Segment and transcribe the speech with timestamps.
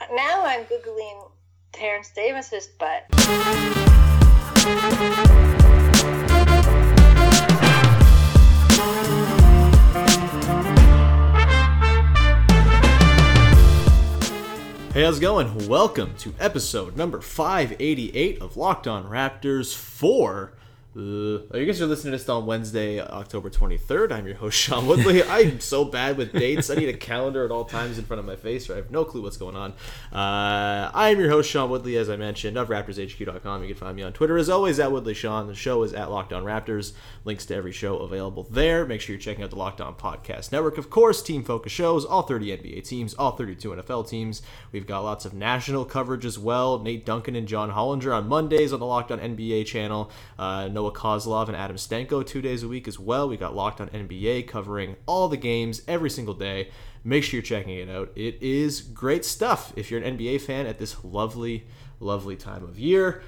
[0.00, 1.30] Now I'm Googling
[1.72, 3.04] Terence Davis's butt.
[14.94, 15.68] Hey, how's it going?
[15.68, 20.52] Welcome to episode number 588 of Locked On Raptors 4.
[20.98, 24.10] Uh, you guys are listening to this on Wednesday, October 23rd.
[24.10, 25.22] I'm your host, Sean Woodley.
[25.28, 26.70] I'm so bad with dates.
[26.70, 28.90] I need a calendar at all times in front of my face, or I have
[28.90, 29.74] no clue what's going on.
[30.12, 33.62] Uh, I am your host, Sean Woodley, as I mentioned, of RaptorsHQ.com.
[33.62, 35.46] You can find me on Twitter, as always, at Woodley Sean.
[35.46, 36.94] The show is at Locked On Raptors.
[37.24, 38.84] Links to every show available there.
[38.84, 40.78] Make sure you're checking out the Locked On Podcast Network.
[40.78, 44.42] Of course, team focus shows, all 30 NBA teams, all 32 NFL teams.
[44.72, 46.80] We've got lots of national coverage as well.
[46.80, 50.10] Nate Duncan and John Hollinger on Mondays on the Locked On NBA channel.
[50.36, 53.28] Uh, Noah Kozlov and Adam Stanko two days a week as well.
[53.28, 56.70] We got Locked On NBA covering all the games every single day.
[57.04, 58.10] Make sure you're checking it out.
[58.14, 61.66] It is great stuff if you're an NBA fan at this lovely,
[62.00, 63.22] lovely time of year.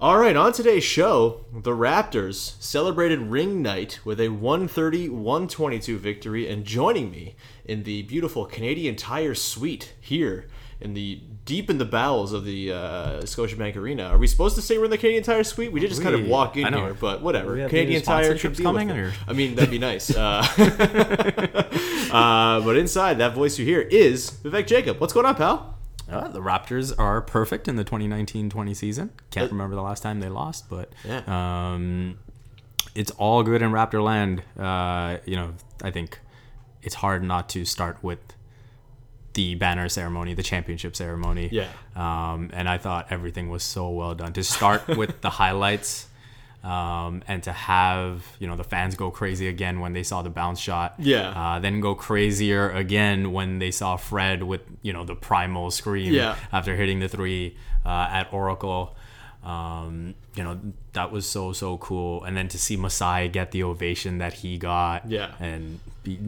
[0.00, 6.48] All right, on today's show, the Raptors celebrated ring night with a 130 122 victory,
[6.48, 10.46] and joining me in the beautiful Canadian Tire Suite here
[10.80, 14.04] in the deep in the bowels of the uh, Scotiabank Arena.
[14.04, 15.72] Are we supposed to say we're in the Canadian Tire Suite?
[15.72, 17.56] We did just kind of walk in here, but whatever.
[17.68, 20.10] Canadian Tire should deal coming, or- I mean, that'd be nice.
[20.16, 20.44] Uh,
[22.12, 25.00] uh, but inside, that voice you hear is Vivek Jacob.
[25.00, 25.78] What's going on, pal?
[26.08, 29.10] Uh, the Raptors are perfect in the 2019-20 season.
[29.30, 31.22] Can't remember the last time they lost, but Yeah.
[31.26, 32.18] um,
[32.94, 34.42] it's all good in Raptor land.
[34.58, 36.18] Uh, you know, I think
[36.82, 38.18] it's hard not to start with
[39.34, 41.48] the banner ceremony, the championship ceremony.
[41.52, 41.68] Yeah.
[41.96, 44.32] Um, and I thought everything was so well done.
[44.34, 46.06] To start with the highlights.
[46.62, 50.28] Um, and to have you know the fans go crazy again when they saw the
[50.28, 51.30] bounce shot, Yeah.
[51.30, 56.12] Uh, then go crazier again when they saw Fred with you know the primal scream
[56.12, 56.36] Yeah.
[56.52, 58.94] after hitting the three uh, at Oracle.
[59.42, 60.60] Um, you know
[60.92, 64.58] that was so so cool, and then to see Masai get the ovation that he
[64.58, 65.32] got, Yeah.
[65.40, 65.80] and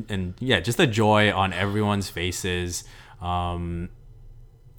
[0.09, 2.85] and yeah, just the joy on everyone's faces.
[3.21, 3.89] Um,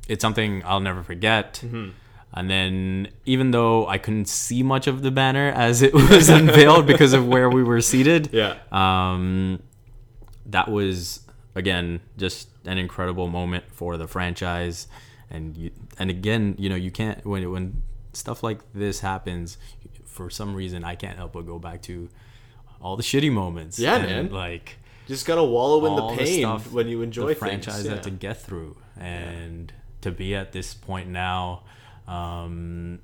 [0.08, 1.62] it's something I'll never forget.
[1.64, 1.90] Mm-hmm.
[2.36, 6.88] And then, even though I couldn't see much of the banner as it was unveiled
[6.88, 8.58] because of where we were seated, Yeah.
[8.72, 9.62] um,
[10.48, 11.22] that was
[11.56, 14.88] again just an incredible moment for the franchise.
[15.30, 17.81] And you, and again, you know, you can't when when
[18.14, 19.58] stuff like this happens,
[20.06, 22.10] for some reason, I can't help but go back to
[22.81, 23.78] all the shitty moments.
[23.80, 24.30] Yeah, and, man.
[24.31, 24.78] Like
[25.08, 27.91] Just gotta wallow in the pain stuff when you enjoy the franchise Yeah.
[27.96, 29.72] had to get through, and
[30.02, 31.64] to be at this point now,
[32.08, 33.00] um,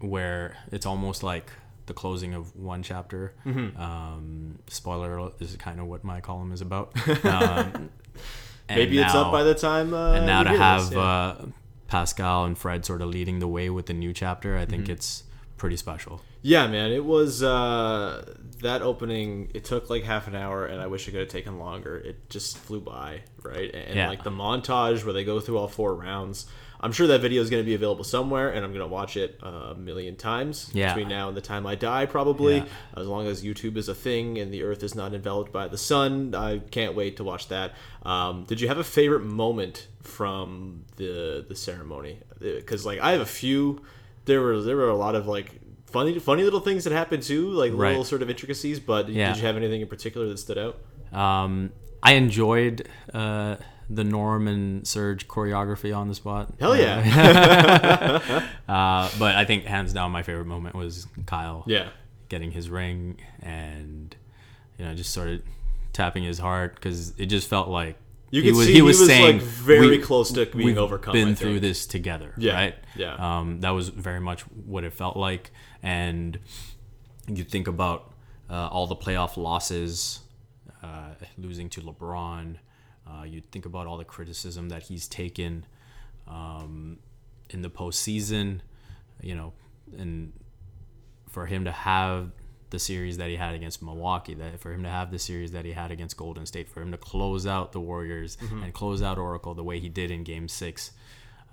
[0.00, 1.50] where it's almost like
[1.86, 3.34] the closing of one chapter.
[3.46, 3.80] Mm-hmm.
[3.80, 6.92] Um, spoiler alert: this is kind of what my column is about.
[8.70, 9.94] Um, Maybe it's up by the time.
[9.94, 11.00] Uh, and now to have this, yeah.
[11.00, 11.46] uh,
[11.86, 14.70] Pascal and Fred sort of leading the way with the new chapter, I Mm-hmm.
[14.70, 15.22] think it's
[15.58, 16.22] pretty special.
[16.42, 19.50] Yeah, man, it was uh, that opening.
[19.54, 21.98] It took like half an hour, and I wish it could have taken longer.
[21.98, 23.72] It just flew by, right?
[23.74, 24.08] And, Yeah.
[24.08, 26.46] like the montage where they go through all four rounds.
[26.80, 29.16] I'm sure that video is going to be available somewhere, and I'm going to watch
[29.16, 30.94] it a million times Yeah.
[30.94, 32.58] between now and the time I die, probably.
[32.58, 32.64] Yeah.
[32.96, 35.76] As long as YouTube is a thing and the Earth is not enveloped by the
[35.76, 37.74] sun, I can't wait to watch that.
[38.04, 42.20] Um, did you have a favorite moment from the the ceremony?
[42.38, 43.82] Because like I have a few.
[44.28, 45.50] There were there were a lot of like
[45.86, 47.88] funny funny little things that happened too, like Right.
[47.88, 48.78] little sort of intricacies.
[48.78, 49.32] But Yeah.
[49.32, 50.76] did you have anything in particular that stood out?
[51.12, 51.72] Um,
[52.02, 53.56] I enjoyed uh,
[53.90, 56.52] the Norm and Serge choreography on the spot.
[56.60, 58.20] Hell yeah.
[58.68, 61.64] Uh, but I think hands down, my favorite moment was Kyle.
[61.66, 61.88] Yeah.
[62.28, 64.14] getting his ring and
[64.78, 65.40] you know just sort of
[65.94, 67.96] tapping his heart because it just felt like
[68.30, 71.52] You could see he was, like, very "We- close to being we've overcome, Been through
[71.60, 72.74] think." this together, Yeah, right?
[72.96, 73.14] yeah.
[73.38, 75.50] Um, that was very much what it felt like,
[75.82, 76.38] and
[77.26, 78.12] you think about
[78.50, 80.20] uh, all the playoff losses,
[80.82, 82.56] uh, losing to LeBron.
[83.06, 85.64] Uh, you think about all the criticism that he's taken
[86.26, 86.98] um,
[87.50, 88.60] in the postseason,
[89.22, 89.52] you know,
[89.96, 90.32] and
[91.30, 92.30] for him to have
[92.70, 95.64] the series that he had against Milwaukee, that for him to have the series that
[95.64, 99.16] he had against Golden State, for him to close out the Warriors and close out
[99.18, 100.92] Oracle the way he did in Game Six,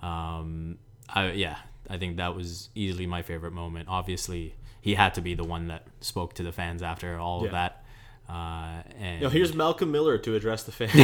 [0.02, 0.78] Um,
[1.10, 1.58] I, yeah,
[1.90, 3.88] I think that was easily my favorite moment.
[3.90, 7.46] Obviously, he had to be the one that spoke to the fans after all Yeah.
[7.48, 7.85] of that.
[8.28, 10.92] Uh, and You know, here's Malcolm Miller to address the fans.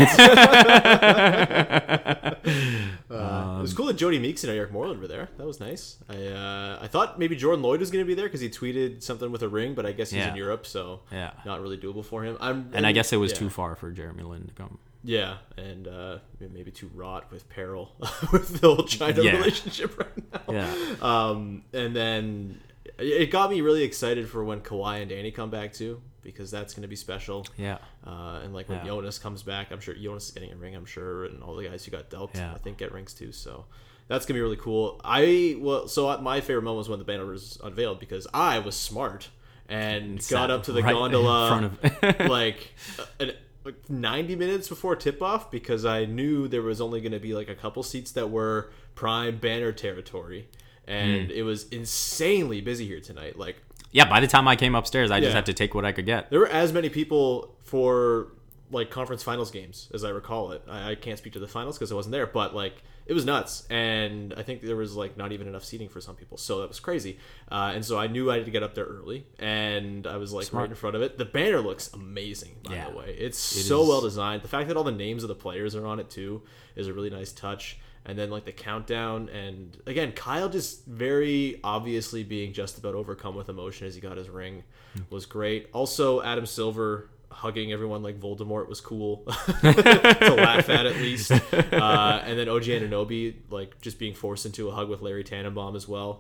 [3.10, 5.30] uh, it was cool that Jodie Meeks and Eric Moreland were there.
[5.38, 5.98] That was nice.
[6.10, 9.04] I uh, I thought maybe Jordan Loyd was going to be there because he tweeted
[9.04, 10.30] something with a ring, but I guess he's Yeah.
[10.32, 11.32] in Europe, so Yeah.
[11.46, 12.38] not really doable for him.
[12.40, 13.38] I'm and I guess it was yeah.
[13.40, 14.80] too far for Jeremy Lin to come.
[15.04, 17.92] Yeah, and uh, maybe too rot with peril
[18.32, 19.38] with the whole China Yeah.
[19.38, 20.54] relationship right now.
[20.54, 20.96] Yeah.
[21.02, 22.62] Um, and then
[23.00, 26.74] it got me really excited for when Kawhi and Danny come back too, because that's
[26.74, 27.46] going to be special.
[27.58, 27.78] Yeah.
[28.06, 28.86] Uh, and like when Yeah.
[28.86, 30.76] Jonas comes back, I'm sure Jonas is getting a ring.
[30.76, 32.54] I'm sure, and all the guys who got dealt, Yeah.
[32.54, 33.32] I think, get rings too.
[33.32, 33.66] So
[34.08, 35.00] that's gonna be really cool.
[35.04, 38.76] I well, so my favorite moment was when the banner was unveiled because I was
[38.76, 39.30] smart
[39.70, 42.74] and Sat got up to the right in gondola front of- like
[43.20, 43.32] an,
[43.64, 47.34] like 90 minutes before tip off because I knew there was only going to be
[47.34, 50.48] like a couple seats that were prime banner territory.
[50.88, 51.32] And Hmm.
[51.38, 53.38] it was insanely busy here tonight.
[53.38, 55.92] Like Yeah, by the time I came upstairs, I just had to take what I
[55.92, 56.30] could get.
[56.30, 58.28] there were as many people for
[58.72, 60.64] like conference finals games as I recall it.
[60.70, 63.26] I, I can't speak to the finals because I wasn't there, but like it was
[63.26, 66.62] nuts, and I think there was like not even enough seating for some people, so
[66.62, 67.18] that was crazy.
[67.52, 70.32] Uh, and so I knew I had to get up there early, and I was
[70.32, 70.62] like Smart.
[70.64, 71.18] right in front of it.
[71.18, 72.90] The banner looks amazing, by Yeah.
[72.92, 73.16] the way.
[73.20, 73.90] It's It so is.
[73.90, 74.44] well designed.
[74.44, 76.44] The fact that all the names of the players are on it too
[76.78, 77.78] is a really nice touch.
[78.04, 83.36] And then like the countdown, and again, Kyle just very obviously being just about overcome
[83.36, 84.64] with emotion as he got his ring
[84.96, 85.02] hmm.
[85.12, 85.68] was great.
[85.72, 89.24] Also, Adam Silver hugging everyone like Voldemort was cool
[89.62, 91.32] to laugh at at least.
[91.72, 95.76] Uh, and then OG Anunoby like just being forced into a hug with Larry Tannenbaum
[95.76, 96.20] as well.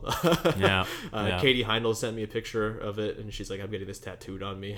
[0.57, 1.39] Yeah, Uh, yeah.
[1.39, 4.41] Katie Heindl sent me a picture of it, and she's like, "I'm getting this tattooed
[4.41, 4.77] on me."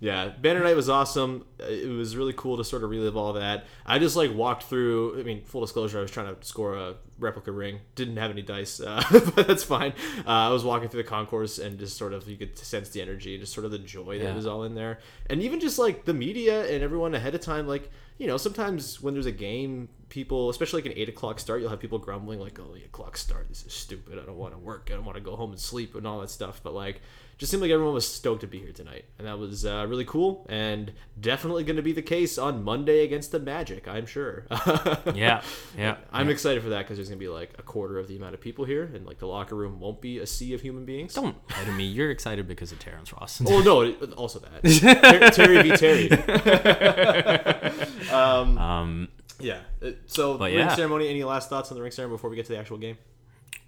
[0.00, 1.44] yeah, Banner Night was awesome.
[1.58, 3.66] It was really cool to sort of relive all that.
[3.86, 5.18] I just like walked through.
[5.20, 7.80] I mean, full disclosure, I was trying to score a replica ring.
[7.94, 9.02] Didn't have any dice, uh,
[9.34, 9.92] but that's fine.
[10.26, 13.00] Uh, I was walking through the concourse and just sort of you could sense the
[13.02, 14.34] energy, just sort of the joy that Yeah.
[14.34, 14.98] was all in there,
[15.28, 17.66] and even just like the media and everyone ahead of time.
[17.66, 21.62] Like you know, sometimes when there's a game, people, especially like an eight o'clock start,
[21.62, 23.48] you'll have people grumbling like, "Oh, eight o'clock start.
[23.48, 24.18] This is stupid.
[24.18, 24.90] I don't want to work.
[24.92, 27.00] I don't want to go home and sleep and all that stuff." But like,
[27.38, 30.04] just seemed like everyone was stoked to be here tonight, and that was uh, really
[30.04, 33.88] cool, and definitely going to be the case on Monday against the Magic.
[33.88, 34.46] I'm sure.
[35.14, 35.42] Yeah,
[35.76, 35.96] yeah.
[36.12, 38.40] I'm excited for that because there's gonna be like a quarter of the amount of
[38.40, 41.14] people here, and like the locker room won't be a sea of human beings.
[41.14, 41.84] Don't lie to me.
[41.84, 43.42] You're excited because of Terrence Ross.
[43.46, 43.92] Oh no!
[44.16, 46.10] Also that Ter- Terry v Terry.
[48.12, 49.08] um, Um,
[49.40, 49.60] yeah.
[49.82, 50.74] uh, So But ring yeah.
[50.74, 51.08] ceremony.
[51.08, 52.98] Any last thoughts on the ring ceremony before we get to the actual game?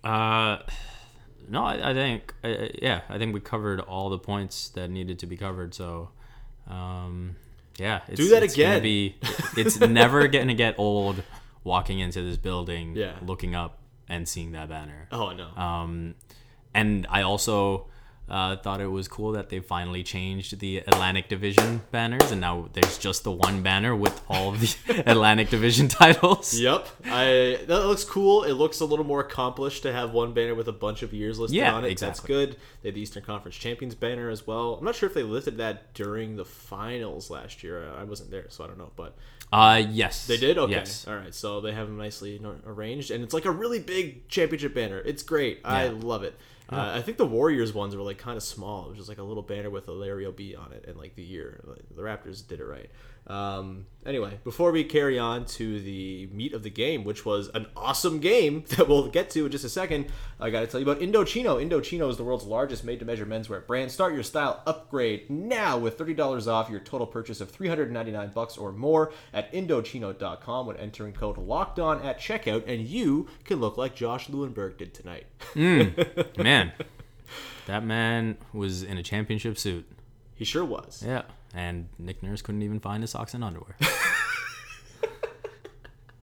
[0.05, 0.59] Uh,
[1.49, 5.19] no, I, I think uh, yeah, I think we covered all the points that needed
[5.21, 5.75] to be covered.
[5.75, 6.11] So,
[6.69, 7.37] um,
[7.79, 8.83] yeah, it's, Do that it's again.
[8.83, 9.17] Be,
[9.57, 11.23] it's never gonna get old
[11.65, 13.15] walking into this building, Yeah.
[13.25, 13.79] looking up
[14.09, 15.09] and seeing that banner.
[15.13, 15.49] Oh no.
[15.61, 16.15] Um,
[16.75, 17.87] and I also
[18.29, 22.69] uh, thought it was cool that they finally changed the Atlantic Division banners, and now
[22.73, 26.55] there's just the one banner with all of the Atlantic Division titles.
[26.59, 28.45] Yep, I that looks cool.
[28.45, 31.39] It looks a little more accomplished to have one banner with a bunch of years
[31.39, 31.99] listed Yeah, on it.
[31.99, 32.57] That's good.
[32.83, 34.75] They had the Eastern Conference Champions banner as well.
[34.75, 37.93] I'm not sure if they listed that during the finals last year.
[37.99, 38.93] I wasn't there, so I don't know.
[38.97, 39.15] But
[39.53, 40.57] Uh, yes, they did.
[40.57, 41.07] Okay, Yes.
[41.07, 41.35] all right.
[41.35, 44.99] So they have them nicely arranged, and it's like a really big championship banner.
[45.01, 45.61] It's great.
[45.65, 46.35] I love it.
[46.73, 48.87] Uh, I think the Warriors ones were like kind of small.
[48.87, 50.97] It was just like a little banner with a Larry O B on it and
[50.97, 51.61] like the year.
[51.65, 52.91] Like, the Raptors did it right.
[53.27, 57.67] Um, anyway, before we carry on to the meat of the game, which was an
[57.77, 60.07] awesome game that we'll get to in just a second,
[60.41, 61.65] I got to tell you about Indochino.
[61.65, 63.93] Indochino is the world's largest made-to-measure menswear brand.
[63.93, 67.93] Start your style upgrade now with thirty dollars off your total purchase of three hundred
[67.93, 73.29] ninety-nine bucks or more at Indochino.com when entering code Locked On at checkout, and you
[73.45, 75.27] can look like Josh Lewenberg did tonight.
[75.55, 76.73] man,
[77.67, 79.87] that man was in a championship suit.
[80.43, 81.05] He sure was.
[81.07, 81.23] Yeah,
[81.55, 83.77] and Nick Nurse couldn't even find his socks and underwear.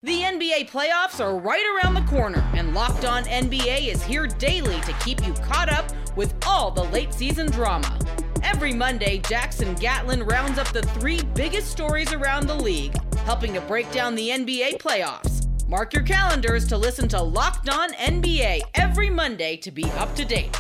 [0.03, 4.81] The NBA playoffs are right around the corner, and Locked On NBA is here daily
[4.83, 7.99] to keep you caught up with all the late season drama.
[8.45, 12.95] Every Monday, Jackson Gatlin rounds up the three biggest stories around the league,
[13.25, 15.49] helping to break down the NBA playoffs.
[15.69, 20.25] Mark your calendars to listen to Locked On NBA every Monday to be up to
[20.25, 20.57] date.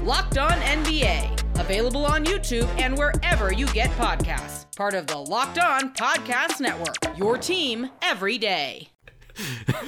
[0.00, 4.64] Locked On NBA, available on YouTube and wherever you get podcasts.
[4.76, 8.88] Part of the Locked On Podcast Network, your team every day.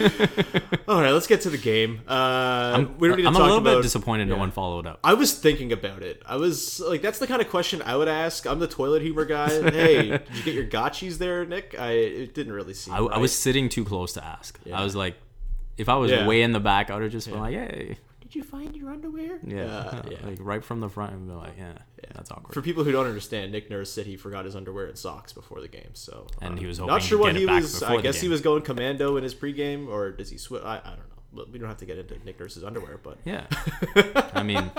[0.89, 2.01] All right, let's get to the game.
[2.07, 3.77] Uh, I'm, we don't need to I'm a little about.
[3.77, 5.01] bit disappointed no one followed up.
[5.03, 6.23] I was thinking about it.
[6.27, 8.47] I was like, that's the kind of question I would ask.
[8.47, 9.49] I'm the toilet humor guy.
[9.71, 11.75] hey, did you get your gotchis there, Nick?
[11.79, 12.93] I it didn't really seem.
[12.95, 14.59] I, I was sitting too close to ask.
[14.65, 14.79] Yeah.
[14.79, 15.17] I was like,
[15.79, 16.27] if I was Yeah.
[16.27, 17.97] way in the back, I would have just been like, hey,
[18.29, 19.39] Did you find your underwear?
[19.43, 20.19] yeah, Uh, yeah.
[20.23, 22.53] like right from the front, and be like, yeah, yeah, that's awkward.
[22.53, 25.61] For people who don't understand, Nick Nurse said he forgot his underwear and socks before
[25.63, 25.91] the game.
[25.95, 27.83] So And uh, he was not sure to what get he was.
[27.83, 30.63] I the guess he was going commando in his pregame, or does he switch?
[30.63, 30.99] I, I don't
[31.35, 31.45] know.
[31.53, 33.47] We don't have to get into Nick Nurse's underwear, but yeah,
[34.35, 34.71] I mean,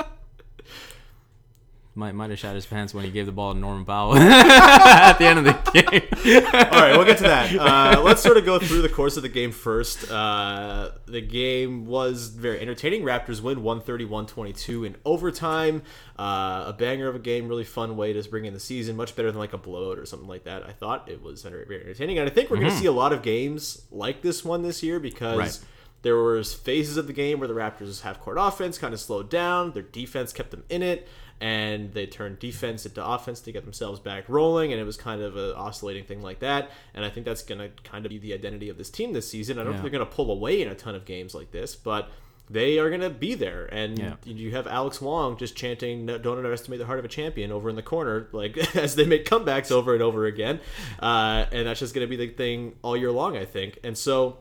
[1.99, 5.17] might might have shot his pants when he gave the ball to Norman Powell at
[5.17, 6.43] the end of the game.
[6.55, 7.55] All right, we'll get to that.
[7.55, 10.09] Uh, let's sort of go through the course of the game first.
[10.09, 13.03] Uh, the game was very entertaining.
[13.03, 15.83] Raptors win 130-122 in overtime.
[16.17, 18.95] Uh, a banger of a game, really fun way to bring in the season.
[18.95, 20.63] Much better than like a blowout or something like that.
[20.63, 23.13] I thought it was very entertaining, and I think we're going to see a lot
[23.13, 25.37] of games like this one this year because.
[25.37, 25.59] Right.
[26.01, 29.73] There was phases of the game where the Raptors' half-court offense kind of slowed down.
[29.73, 31.09] Their defense kept them in it,
[31.41, 34.71] and they turned defense into offense to get themselves back rolling.
[34.73, 36.69] And it was kind of an oscillating thing like that.
[36.93, 39.29] And I think that's going to kind of be the identity of this team this
[39.29, 39.57] season.
[39.57, 39.81] I don't Yeah.
[39.81, 42.09] think they're going to pull away in a ton of games like this, but
[42.49, 43.69] they are going to be there.
[43.71, 44.15] And Yeah.
[44.25, 47.75] you have Alex Wong just chanting "Don't underestimate the heart of a champion" over in
[47.75, 50.59] the corner, like as they make comebacks over and over again.
[50.99, 53.77] Uh, and that's just going to be the thing all year long, I think.
[53.83, 54.39] And so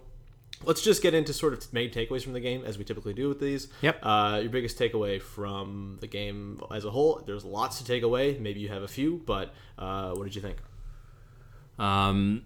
[0.65, 3.29] let's just get into sort of main takeaways from the game as we typically do
[3.29, 3.69] with these.
[3.83, 4.00] Yep.
[4.03, 7.23] Uh, your biggest takeaway from the game as a whole.
[7.27, 8.37] There's lots to take away.
[8.38, 10.57] Maybe you have a few, but uh, what did you think?
[11.79, 12.43] Um,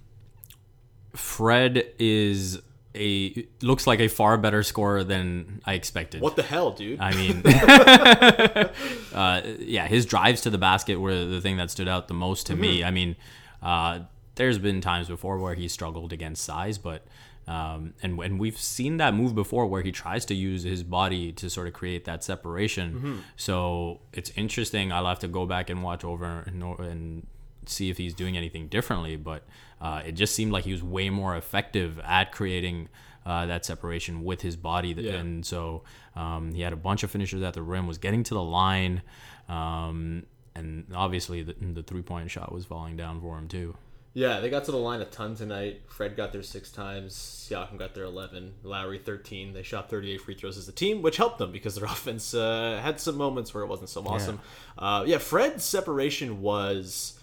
[1.14, 2.60] Fred is
[2.94, 6.20] a looks like a far better scorer than I expected.
[6.20, 7.00] What the hell, dude?
[7.00, 7.42] I mean,
[9.14, 12.46] uh, yeah, his drives to the basket were the thing that stood out the most
[12.48, 12.60] to Mm-hmm.
[12.62, 12.84] me.
[12.84, 13.16] I mean,
[13.62, 14.00] uh,
[14.34, 17.06] there's been times before where he struggled against size, but
[17.46, 21.32] um, and and we've seen that move before where he tries to use his body
[21.32, 22.92] to sort of create that separation.
[22.92, 23.16] Mm-hmm.
[23.36, 24.92] So it's interesting.
[24.92, 27.26] I'll have to go back and watch over and, and
[27.66, 29.44] see if he's doing anything differently, but
[29.80, 32.88] uh, it just seemed like he was way more effective at creating
[33.26, 34.94] uh, that separation with his body.
[34.96, 35.14] Yeah.
[35.14, 35.82] And so
[36.16, 39.02] um, he had a bunch of finishers at the rim, was getting to the line,
[39.48, 43.76] um, and obviously the, the three point shot was falling down for him too.
[44.14, 45.82] Yeah, they got to the line a ton tonight.
[45.86, 47.14] Fred got there six times.
[47.14, 48.54] Siakam got there 11.
[48.62, 49.54] Lowry 13.
[49.54, 52.78] They shot 38 free throws as a team, which helped them because their offense uh,
[52.82, 54.40] had some moments where it wasn't so awesome.
[54.78, 57.18] Yeah, uh, yeah Fred's separation was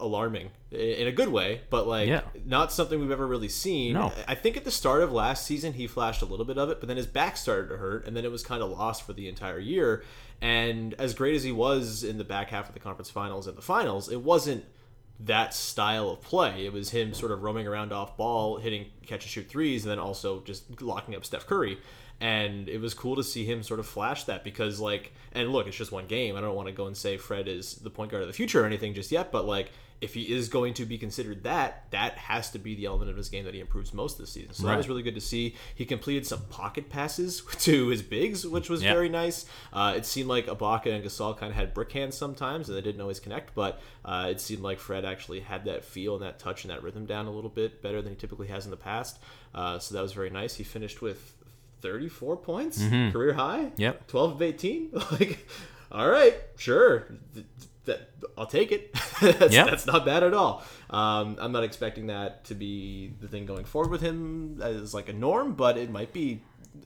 [0.00, 2.20] alarming in a good way, but like Yeah.
[2.46, 3.94] not something we've ever really seen.
[3.94, 4.12] No.
[4.28, 6.78] I think at the start of last season he flashed a little bit of it,
[6.78, 9.12] but then his back started to hurt, and then it was kind of lost for
[9.12, 10.04] the entire year.
[10.40, 13.56] And as great as he was in the back half of the conference finals and
[13.56, 14.64] the finals, it wasn't
[15.20, 16.64] that style of play.
[16.64, 19.90] It was him sort of roaming around off ball, hitting catch and shoot threes, and
[19.90, 21.78] then also just locking up Steph Curry.
[22.20, 25.66] And it was cool to see him sort of flash that because, like, and look,
[25.66, 26.36] it's just one game.
[26.36, 28.62] I don't want to go and say Fred is the point guard of the future
[28.62, 32.12] or anything just yet, but like, if he is going to be considered that, that
[32.14, 34.52] has to be the element of his game that he improves most this season.
[34.52, 35.56] So that was really good to see.
[35.74, 38.92] He completed some pocket passes to his bigs, which was Yeah.
[38.92, 39.44] very nice.
[39.72, 42.82] Uh, it seemed like Ibaka and Gasol kind of had brick hands sometimes, and they
[42.82, 43.56] didn't always connect.
[43.56, 46.84] But uh, it seemed like Fred actually had that feel and that touch and that
[46.84, 49.18] rhythm down a little bit better than he typically has in the past.
[49.52, 50.54] Uh, so that was very nice.
[50.54, 51.34] He finished with
[51.80, 52.78] 34 points,
[53.12, 53.72] career high.
[53.76, 54.06] Yep.
[54.06, 54.90] 12 of 18.
[55.12, 55.48] like,
[55.90, 57.06] all right, sure.
[57.88, 58.92] Th- That, I'll take it.
[59.20, 59.66] that's, Yep.
[59.70, 60.62] that's not bad at all.
[60.90, 65.08] Um, I'm not expecting that to be the thing going forward with him as like
[65.08, 66.42] a norm, but it might be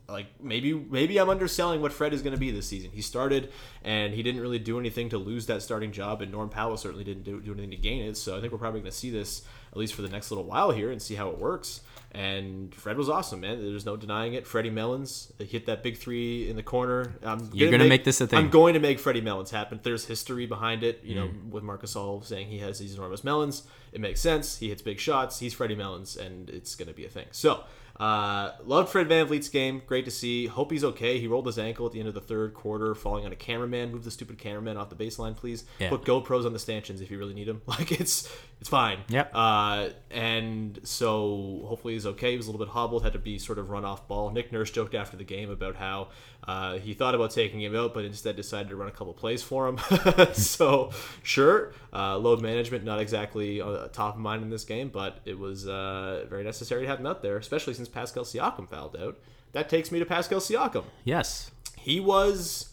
[0.08, 2.90] like maybe maybe I'm underselling what Fred is going to be this season.
[2.92, 3.50] He started
[3.82, 7.04] and he didn't really do anything to lose that starting job, and Norm Powell certainly
[7.04, 8.16] didn't do, do anything to gain it.
[8.16, 10.44] So I think we're probably going to see this at least for the next little
[10.44, 11.80] while here and see how it works.
[12.14, 13.58] And Fred was awesome, man.
[13.62, 14.46] There's no denying it.
[14.46, 17.14] Freddie Mellons hit that big three in the corner.
[17.24, 18.38] I'm You're gonna make this a thing.
[18.38, 19.80] I'm going to make Freddie Mellons happen.
[19.82, 21.48] There's history behind it, you know, Mm.
[21.50, 23.62] with Marc Gasol saying he has these enormous melons.
[23.92, 24.58] It makes sense.
[24.58, 25.38] He hits big shots.
[25.38, 27.26] He's Freddie Mellons, and it's going to be a thing.
[27.30, 27.64] So,
[27.98, 29.82] uh, loved Fred VanVleet's game.
[29.86, 30.46] Great to see.
[30.46, 31.18] Hope he's okay.
[31.18, 33.92] He rolled his ankle at the end of the third quarter, falling on a cameraman.
[33.92, 35.64] Move the stupid cameraman off the baseline, please.
[35.78, 35.90] Yeah.
[35.90, 37.62] Put GoPros on the stanchions if you really need them.
[37.72, 38.30] Like it's
[38.62, 39.00] it's fine.
[39.08, 39.32] Yep.
[39.34, 42.30] Uh, and so hopefully he's okay.
[42.30, 44.30] He was a little bit hobbled, had to be sort of run off ball.
[44.30, 46.10] Nick Nurse joked after the game about how
[46.46, 49.42] uh, he thought about taking him out, but instead decided to run a couple plays
[49.42, 49.80] for him.
[50.32, 50.92] so
[51.24, 55.36] sure, uh, load management not exactly uh, top of mind in this game, but it
[55.36, 59.18] was uh, very necessary to have him out there, especially since Pascal Siakam fouled out.
[59.50, 61.50] That takes me to Pascal Siakam Yes.
[61.76, 62.68] he was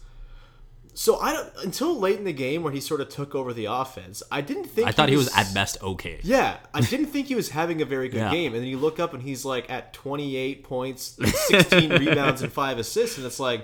[0.93, 3.65] So I don't until late in the game where he sort of took over the
[3.65, 4.21] offense.
[4.31, 6.19] I didn't think I thought he was at best okay.
[6.23, 8.31] Yeah, I didn't think he was having a very good Yeah.
[8.31, 8.53] game.
[8.53, 11.17] And then you look up and he's like at 28 points,
[11.47, 13.61] 16 rebounds, and five assists, and it's like,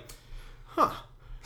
[0.68, 0.94] huh,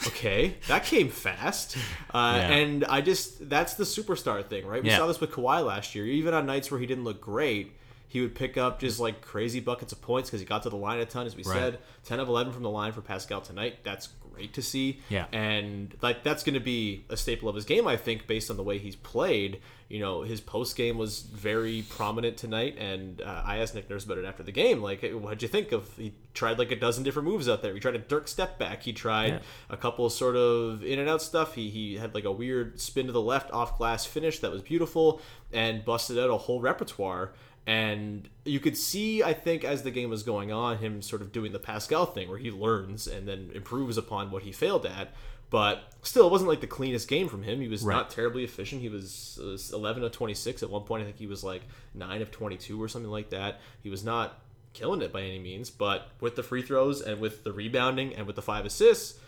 [0.08, 1.76] okay, that came fast.
[2.14, 2.50] Uh, Yeah.
[2.52, 4.84] And I just that's the superstar thing, right?
[4.84, 4.98] We Yeah.
[4.98, 6.06] saw this with Kawhi last year.
[6.06, 7.72] Even on nights where he didn't look great.
[8.08, 10.76] He would pick up just like crazy buckets of points because he got to the
[10.76, 11.56] line a ton, as we Right.
[11.56, 11.80] said.
[12.06, 13.84] 10 of 11 from the line for Pascal tonight.
[13.84, 14.10] That's
[14.40, 15.00] great to see.
[15.10, 15.26] Yeah.
[15.32, 18.58] And like that's going to be a staple of his game, I think, based on
[18.58, 19.60] the way he's played.
[19.90, 24.06] You know, his post game was very prominent tonight, and uh, I asked Nick Nurse
[24.06, 24.84] about it after the game.
[24.84, 25.92] Like, what'd you think of?
[25.98, 27.74] He tried like a dozen different moves out there.
[27.74, 28.84] He tried a Dirk step back.
[28.84, 29.40] He tried Yeah.
[29.72, 31.56] a couple sort of in and out stuff.
[31.56, 34.62] He he had like a weird spin to the left off glass finish that was
[34.62, 37.34] beautiful, and busted out a whole repertoire.
[37.70, 41.32] And you could see, I think, as the game was going on, him sort of
[41.32, 45.10] doing the Pascal thing where he learns and then improves upon what he failed at.
[45.52, 47.62] But still, it wasn't like the cleanest game from him.
[47.62, 47.94] He was Right.
[47.96, 48.82] not terribly efficient.
[48.82, 50.64] He was, was 11 of 26.
[50.64, 51.62] At one point, I think he was like
[51.94, 53.60] 9 of 22 or something like that.
[53.84, 54.40] He was not
[54.74, 58.26] killing it by any means, but with the free throws and with the rebounding and
[58.26, 59.20] with the five assists,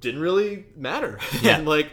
[0.00, 1.18] didn't really matter.
[1.42, 1.56] Yeah.
[1.58, 1.90] and like,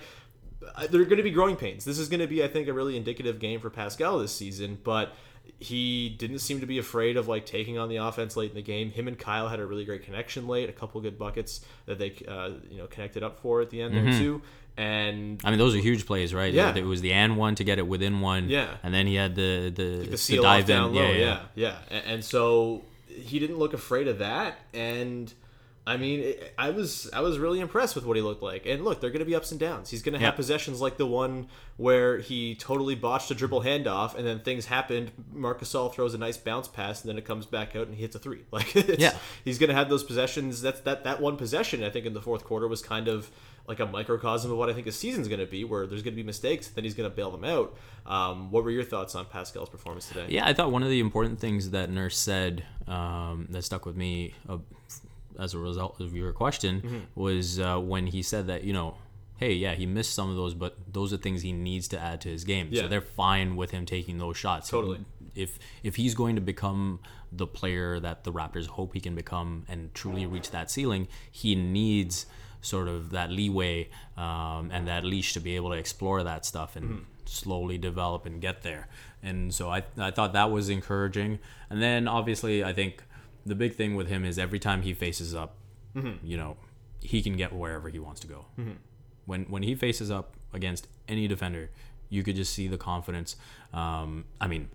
[0.76, 1.86] uh, there are going to be growing pains.
[1.86, 4.78] This is going to be, I think, a really indicative game for Pascal this season,
[4.84, 5.14] but
[5.60, 8.62] he didn't seem to be afraid of like taking on the offense late in the
[8.62, 8.92] game.
[8.92, 12.16] Him and Kyle had a really great connection late, a couple good buckets that they
[12.28, 14.42] uh, you know connected up for at the end there too.
[14.78, 16.54] And I mean, those are huge plays, right?
[16.54, 16.74] Yeah.
[16.76, 18.50] It was the and one to get it within one.
[18.50, 18.68] Yeah.
[18.84, 20.96] And then he had the the, the the seal dive off down in.
[20.96, 21.02] low.
[21.02, 24.58] yeah, Yeah, yeah, And, and so he didn't look afraid of that.
[24.74, 25.34] And
[25.88, 28.68] I mean, it, I was I was really impressed with what he looked like.
[28.68, 29.90] And look, they're going to be ups and downs.
[29.90, 30.38] He's going to have Yeah.
[30.38, 31.48] possessions like the one
[31.78, 35.12] where he totally botched a dribble handoff, and then things happened.
[35.34, 38.02] Marcus Gasol throws a nice bounce pass, and then it comes back out and he
[38.04, 38.42] hits a three.
[38.52, 39.16] Like, Yeah.
[39.44, 40.62] he's going to have those possessions.
[40.62, 41.84] That's that that one possession.
[41.84, 43.32] I think in the fourth quarter was kind of
[43.68, 46.14] like a microcosm of what I think his season's going to be, where there's going
[46.14, 47.76] to be mistakes, then he's going to bail them out.
[48.06, 50.26] Um, what were your thoughts on Pascal's performance today?
[50.30, 53.96] Yeah, I thought one of the important things that Nurse said um, that stuck with
[53.96, 54.58] me uh,
[55.40, 56.98] as a result of your question Mm-hmm.
[57.16, 58.96] was uh, when he said that, you know,
[59.38, 62.22] hey, yeah, he missed some of those, but those are things he needs to add
[62.22, 62.68] to his game.
[62.72, 62.82] Yeah.
[62.84, 64.70] So they're fine with him taking those shots.
[64.70, 65.00] Totally.
[65.36, 67.00] If if he's going to become
[67.32, 71.56] the player that the Raptors hope he can become and truly reach that ceiling, he
[71.56, 72.26] needs
[72.62, 76.76] sort of that leeway um, and that leash to be able to explore that stuff
[76.76, 77.04] and Mm-hmm.
[77.26, 78.88] slowly develop and get there.
[79.24, 81.40] And so I, I thought that was encouraging.
[81.70, 83.02] And then obviously, I think
[83.46, 85.56] the big thing with him is every time he faces up,
[85.96, 86.26] Mm-hmm.
[86.26, 86.56] you know,
[87.02, 88.46] he can get wherever he wants to go.
[89.26, 91.70] When when he faces up against any defender,
[92.10, 93.36] you could just see the confidence.
[93.74, 94.70] Um, I mean,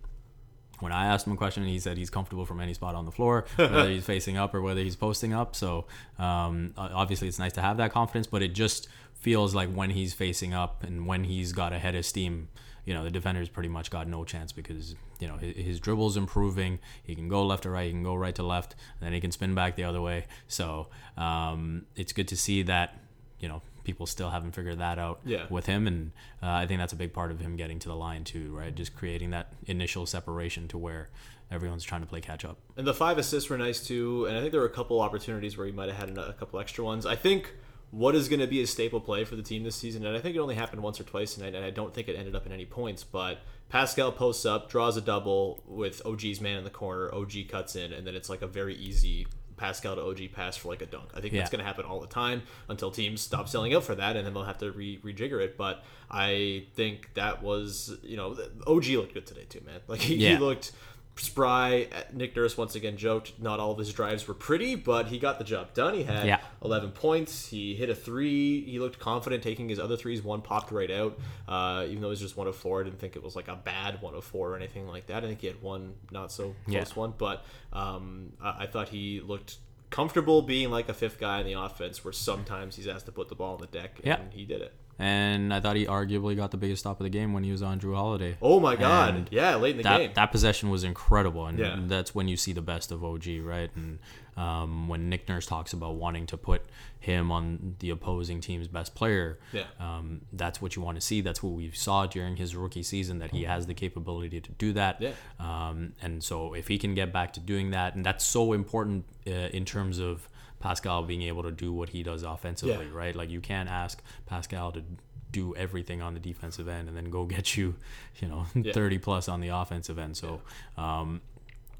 [0.80, 3.10] when I asked him a question, he said he's comfortable from any spot on the
[3.12, 5.56] floor, whether he's facing up or whether he's posting up.
[5.56, 5.86] So
[6.18, 10.12] um, obviously, it's nice to have that confidence, but it just feels like when he's
[10.12, 12.48] facing up and when he's got a head of steam,
[12.86, 16.16] you know, the defender's pretty much got no chance because you know his, his dribble's
[16.16, 16.78] improving.
[17.02, 19.20] He can go left to right, he can go right to left, and then he
[19.20, 20.24] can spin back the other way.
[20.48, 22.98] So um, it's good to see that
[23.40, 25.46] you know people still haven't figured that out Yeah.
[25.50, 27.94] with him, and uh, I think that's a big part of him getting to the
[27.96, 28.74] line too, right?
[28.74, 31.08] Just creating that initial separation to where
[31.50, 32.56] everyone's trying to play catch up.
[32.76, 34.26] And the five assists were nice too.
[34.26, 36.58] And I think there were a couple opportunities where he might have had a couple
[36.58, 37.06] extra ones.
[37.06, 37.52] I think
[37.90, 40.20] what is going to be a staple play for the team this season, and I
[40.20, 42.44] think it only happened once or twice tonight, and I don't think it ended up
[42.46, 46.70] in any points, but Pascal posts up, draws a double with OG's man in the
[46.70, 47.12] corner.
[47.14, 50.68] OG cuts in, and then it's like a very easy Pascal to OG pass for
[50.68, 51.08] like a dunk.
[51.14, 51.40] I think Yeah.
[51.40, 54.26] that's going to happen all the time until teams stop selling out for that, and
[54.26, 55.56] then they'll have to re- rejigger it.
[55.56, 59.80] But I think that was, you know, OG looked good today too, man.
[59.88, 60.72] Like he, he looked
[61.18, 61.88] spry.
[62.12, 65.38] Nick Nurse once again joked not all of his drives were pretty, but he got
[65.38, 65.94] the job done.
[65.94, 66.40] He had Yeah.
[66.62, 67.48] 11 points.
[67.48, 68.62] He hit a three.
[68.64, 70.22] He looked confident taking his other threes.
[70.22, 72.80] One popped right out, uh, even though it was just one of four.
[72.80, 75.24] I didn't think it was like a bad one of four or anything like that.
[75.24, 76.94] I think he had one not so close Yeah.
[76.94, 79.56] one, but um, I-, I thought he looked
[79.90, 83.28] comfortable being like a fifth guy in the offense where sometimes he's asked to put
[83.28, 84.18] the ball on the deck and Yeah.
[84.32, 84.72] he did it.
[84.98, 87.60] And I thought he arguably got the biggest stop of the game when he was
[87.62, 88.36] on Jrue Holiday.
[88.40, 89.14] Oh my god.
[89.14, 90.10] And yeah, late in the that game.
[90.14, 91.76] that possession was incredible, and Yeah.
[91.86, 93.70] that's when you see the best of OG, right?
[93.76, 93.98] And
[94.38, 96.62] um, when Nick Nurse talks about wanting to put
[96.98, 99.64] him on the opposing team's best player, Yeah.
[99.78, 101.20] um, that's what you want to see.
[101.20, 104.72] That's what we saw during his rookie season that he has the capability to do
[104.74, 105.00] that.
[105.00, 105.12] Yeah.
[105.38, 109.04] Um, and so if he can get back to doing that, and that's so important
[109.26, 110.28] uh, in terms of
[110.66, 112.98] Pascal being able to do what he does offensively, Yeah.
[113.02, 113.14] right?
[113.14, 114.82] Like you can't ask Pascal to
[115.30, 117.74] do everything on the defensive end and then go get you,
[118.20, 120.16] you know, 30 plus on the offensive end.
[120.16, 120.40] So,
[120.76, 121.20] um,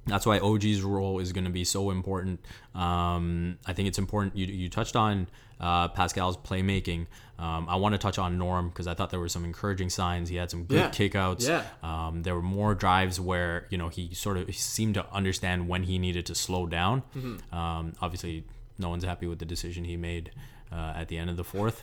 [0.08, 2.38] that's why OG's role is going to be so important.
[2.76, 4.36] Um, I think it's important.
[4.36, 5.26] You, you touched on
[5.60, 7.06] uh, Pascal's playmaking.
[7.40, 10.28] Um, I want to touch on Norm because I thought there were some encouraging signs.
[10.28, 10.90] He had some good Yeah.
[10.90, 11.48] kickouts.
[11.48, 11.64] Yeah.
[11.82, 15.82] Um, there were more drives where you know he sort of seemed to understand when
[15.82, 17.02] he needed to slow down.
[17.16, 17.54] Mm-hmm.
[17.58, 18.44] Um, obviously,
[18.78, 20.30] no one's happy with the decision he made
[20.72, 21.82] uh, at the end of the fourth.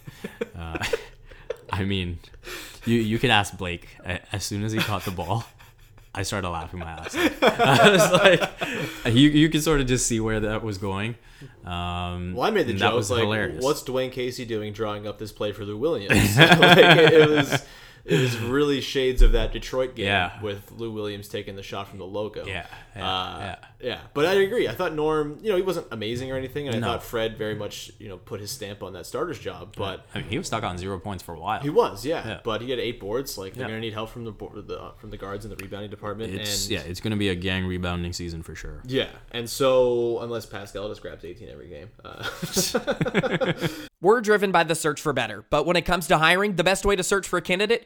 [0.57, 0.77] Uh,
[1.71, 2.19] I mean,
[2.85, 3.87] you you could ask Blake
[4.31, 5.45] as soon as he caught the ball.
[6.15, 7.15] I started laughing my ass.
[7.15, 7.43] off.
[7.59, 11.15] I was like, you you could sort of just see where that was going.
[11.65, 13.63] Um, Well, I made the joke that was like, hilarious.
[13.63, 17.65] "What's Dwane Casey doing drawing up this play for Lou Williams?" like, it, it was,
[18.05, 20.41] it was really shades of that Detroit game Yeah.
[20.41, 22.45] with Lou Williams taking the shot from the logo.
[22.45, 23.55] Yeah, yeah, uh, yeah.
[23.79, 23.99] yeah.
[24.13, 24.67] But I agree.
[24.67, 26.87] I thought Norm, you know, he wasn't amazing or anything, and I No.
[26.87, 29.75] thought Fred very much, you know, put his stamp on that starter's job.
[29.77, 31.61] But I mean, he was stuck on zero points for a while.
[31.61, 32.27] he was, yeah.
[32.27, 32.39] Yeah.
[32.43, 33.37] But he had eight boards.
[33.37, 33.69] Like they're Yeah.
[33.69, 36.33] gonna need help from the, board, the from the guards in the rebounding department.
[36.33, 38.81] It's and yeah, it's going to be a gang rebounding season for sure.
[38.85, 39.07] yeah.
[39.31, 42.23] And so unless Pascal just grabs eighteen every game, uh,
[44.01, 46.85] We're driven by the search for better, but when it comes to hiring, the best
[46.85, 47.85] way to search for a candidate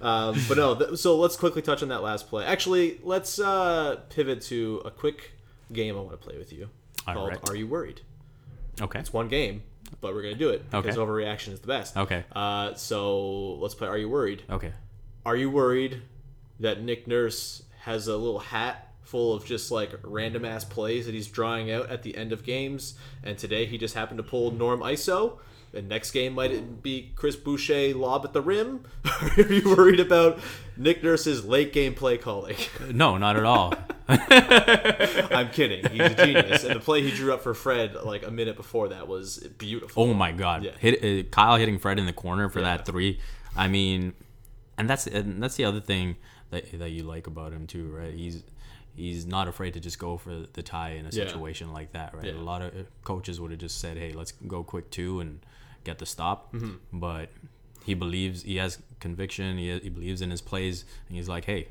[0.00, 2.44] Um, but no, th- so let's quickly touch on that last play.
[2.44, 5.32] Actually, let's uh, pivot to a quick
[5.72, 6.68] game I want to play with you
[7.06, 7.48] All called right.
[7.50, 8.00] "Are You Worried?"
[8.80, 8.98] Okay.
[8.98, 9.62] It's one game,
[10.00, 10.96] but we're gonna do it because Okay.
[10.96, 11.96] overreaction is the best.
[11.96, 12.24] Okay.
[12.32, 13.88] Uh, so let's play.
[13.88, 14.42] Are you worried?
[14.48, 14.72] Okay.
[15.26, 16.02] Are you worried
[16.60, 21.14] that Nick Nurse has a little hat full of just like random ass plays that
[21.14, 22.94] he's drawing out at the end of games,
[23.24, 25.38] and today he just happened to pull Norm ISO?
[25.72, 28.84] And next game might it be Chris Boucher lob at the rim?
[29.36, 30.40] Are you worried about
[30.76, 32.56] Nick Nurse's late game play calling?
[32.92, 33.74] No, not at all.
[34.08, 35.88] I'm kidding.
[35.90, 36.64] He's a genius.
[36.64, 40.02] And the play he drew up for Fred like a minute before that was beautiful.
[40.04, 40.64] Oh my god!
[40.64, 40.72] Yeah.
[40.78, 42.76] Hit uh, Kyle hitting Fred in the corner for Yeah.
[42.76, 43.20] that three.
[43.56, 44.14] I mean,
[44.76, 46.16] and that's and that's the other thing
[46.50, 48.12] that that you like about him too, right?
[48.12, 48.42] He's
[48.94, 51.26] he's not afraid to just go for the tie in a Yeah.
[51.26, 52.26] situation like that, right?
[52.26, 52.32] Yeah.
[52.32, 55.40] A lot of uh, coaches would have just said, "Hey, let's go quick two and
[55.84, 56.98] get the stop," Mm-hmm.
[56.98, 57.30] but
[57.84, 59.58] he believes he has conviction.
[59.58, 61.68] He, he believes in his plays, and he's like, "Hey,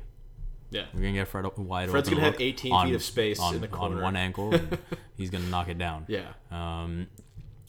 [0.70, 0.86] Yeah.
[0.94, 2.18] we're gonna get Fred wide Fred's open.
[2.18, 3.96] gonna have look 18 feet of space on, in the corner.
[3.96, 4.52] on one ankle.
[5.16, 6.06] He's gonna knock it down.
[6.08, 6.28] Yeah.
[6.50, 7.06] Um,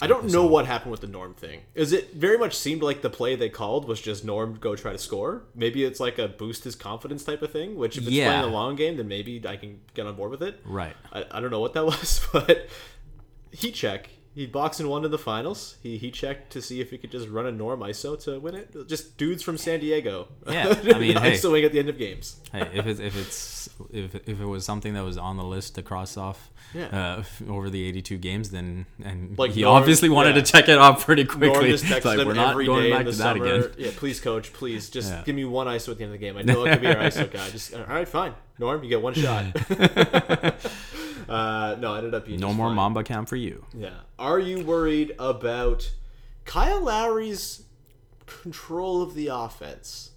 [0.01, 1.61] I don't know what happened with the Norm thing.
[1.75, 4.91] Is it very much seemed like the play they called was just Norm go try
[4.91, 5.43] to score?
[5.55, 7.75] Maybe it's like a boost his confidence type of thing.
[7.75, 8.29] Which if it's Yeah.
[8.31, 10.59] playing a long game, then maybe I can get on board with it.
[10.65, 10.95] Right.
[11.13, 12.67] I, I don't know what that was, but
[13.51, 14.09] heat check.
[14.33, 15.75] He boxed and won in the finals.
[15.83, 18.55] He he checked to see if he could just run a Norm ISO to win
[18.55, 18.87] it.
[18.87, 20.29] Just dudes from San Diego.
[20.47, 21.33] Yeah, I mean, hey.
[21.33, 22.39] ISOing at the end of games.
[22.53, 25.75] hey, if it's if it's if, if it was something that was on the list
[25.75, 26.85] to cross off Yeah.
[27.19, 30.41] uh, over the 82 games, then and Like he Norm- obviously wanted yeah.
[30.43, 31.69] to check it off pretty Norm quickly.
[31.71, 33.69] just It's texted like, we're not going back to that again.
[33.77, 35.23] Yeah, please, coach, please just Yeah.
[35.25, 36.37] give me one ISO at the end of the game.
[36.37, 37.49] I know it could be our ISO guy.
[37.49, 38.33] Just all right, fine.
[38.59, 39.45] Norm, you get one shot.
[41.31, 42.75] Uh, no, it ended up being No more fine.
[42.75, 43.65] Mamba Cam for you.
[43.73, 43.99] Yeah.
[44.19, 45.91] Are you worried about
[46.45, 47.63] Kyle Lowry's
[48.25, 50.10] control of the offense?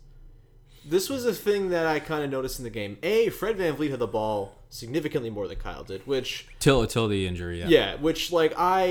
[0.86, 2.98] This was a thing that I kind of noticed in the game.
[3.02, 7.26] A, Fred VanVleet had the ball significantly more than Kyle did, which Till till the
[7.26, 7.60] injury.
[7.60, 7.66] Yeah.
[7.68, 8.86] yeah, which like I,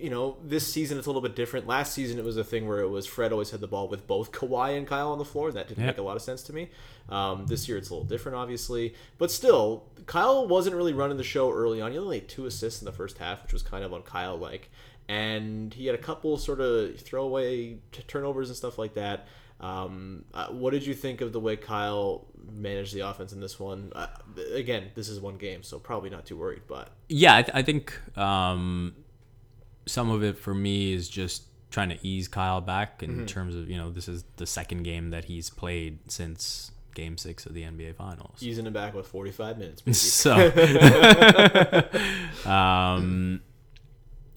[0.00, 1.66] you know, this season it's a little bit different.
[1.66, 4.06] Last season it was a thing where it was Fred always had the ball with
[4.06, 5.48] both Kawhi and Kyle on the floor.
[5.48, 5.88] And that didn't Yeah.
[5.90, 6.70] make a lot of sense to me.
[7.08, 11.24] Um, this year it's a little different, obviously, but still, Kyle wasn't really running the
[11.24, 11.92] show early on.
[11.92, 14.36] He only had two assists in the first half, which was kind of on Kyle
[14.38, 14.70] like,
[15.08, 19.26] and he had a couple sort of throwaway t- turnovers and stuff like that.
[19.60, 23.58] Um, uh, what did you think of the way Kyle managed the offense in this
[23.58, 23.92] one?
[23.94, 24.08] Uh,
[24.52, 27.62] again, this is one game, so probably not too worried, but Yeah, I, th- I
[27.62, 28.94] think um,
[29.86, 33.26] some of it for me is just trying to ease Kyle back in Mm-hmm.
[33.26, 37.46] terms of you know this is the second game that he's played since Game Six
[37.46, 38.42] of the NBA Finals.
[38.42, 39.82] easing him back with 45 minutes.
[39.86, 39.94] Maybe.
[39.94, 40.34] So,
[42.50, 43.40] um,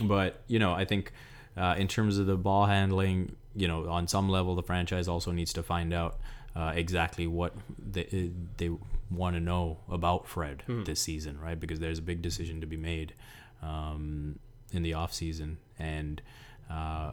[0.03, 1.11] but you know, I think
[1.57, 5.31] uh, in terms of the ball handling, you know, on some level, the franchise also
[5.31, 6.17] needs to find out
[6.55, 8.71] uh, exactly what they they
[9.09, 11.59] want to know about Fred this season, right?
[11.59, 13.13] Because there's a big decision to be made
[13.61, 14.37] um,
[14.71, 16.21] in the off season, and
[16.69, 17.11] uh,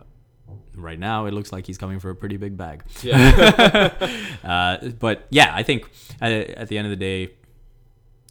[0.74, 2.85] right now it looks like he's coming for a pretty big bag.
[3.02, 3.90] yeah.
[4.44, 5.88] Uh, but yeah, I think
[6.20, 7.33] at, at the end of the day,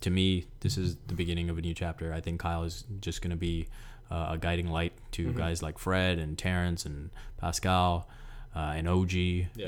[0.02, 2.14] to me, this is the beginning of a new chapter.
[2.14, 3.68] I think Kyle is just going to be
[4.12, 8.08] uh, a guiding light to guys like Fred and Terrence and Pascal
[8.56, 9.14] uh, and OG.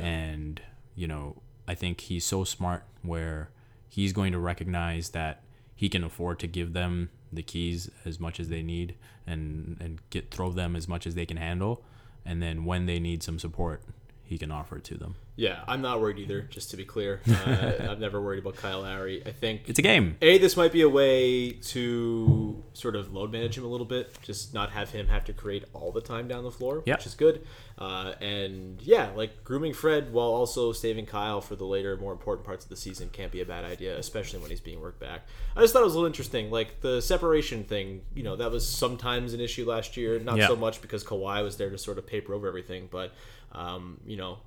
[0.04, 0.62] And,
[0.96, 3.50] you know, I think he's so smart where
[3.90, 5.42] he's going to recognize that
[5.76, 8.96] he can afford to give them the keys as much as they need
[9.28, 11.84] and, and get throw them as much as they can handle.
[12.26, 13.84] And then when they need some support,
[14.26, 15.16] he can offer it to them.
[15.38, 16.42] Yeah, I'm not worried either.
[16.44, 19.22] Just to be clear, uh, I've never worried about Kyle Lowry.
[19.26, 20.16] I think It's a game.
[20.22, 24.18] A, this might be a way to sort of load manage him a little bit,
[24.22, 27.00] just not have him have to create all the time down the floor, Yep.
[27.00, 27.46] which is good.
[27.78, 32.46] Uh, and yeah, like grooming Fred while also saving Kyle for the later, more important
[32.46, 35.28] parts of the season can't be a bad idea, especially when he's being worked back.
[35.58, 36.50] I just thought it was a little interesting.
[36.50, 40.48] Like the separation thing, you know, that was sometimes an issue last year, not Yeah.
[40.48, 43.14] so much because Kawhi was there to sort of paper over everything, but,
[43.56, 44.38] um, you know,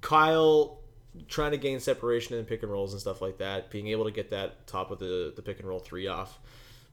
[0.00, 0.80] Kyle
[1.26, 4.10] trying to gain separation in pick and rolls and stuff like that, being able to
[4.10, 6.38] get that top of the, the pick and roll three off.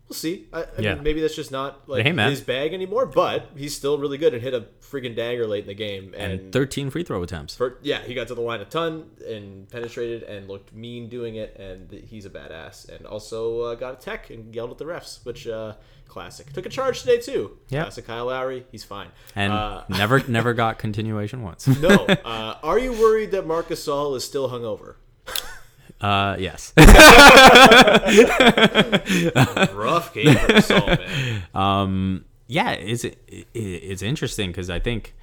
[0.07, 0.47] We'll see.
[0.53, 0.93] I, I Yeah.
[0.95, 4.33] mean, maybe that's just not like Hey, his bag anymore, but he's still really good
[4.35, 6.13] and hit a freaking dagger late in the game.
[6.15, 7.55] And, And 13 free throw attempts.
[7.55, 11.37] for, yeah, he got to the line a ton and penetrated and looked mean doing
[11.37, 12.87] it, and he's a badass.
[12.87, 15.73] And also uh, got a tech and yelled at the refs, which uh,
[16.07, 16.53] classic.
[16.53, 17.57] Took a charge today too.
[17.69, 17.81] Yeah.
[17.81, 18.67] classic Kyle Lowry.
[18.71, 19.07] He's fine.
[19.35, 21.65] And uh, never never got continuation once.
[21.67, 24.97] no, uh, are you worried that Marc Gasol is still hungover?
[26.01, 26.73] Uh, yes.
[29.73, 31.43] Rough game for Saul, man.
[31.53, 33.17] um, yeah, it's it,
[33.53, 35.15] it's interesting because I think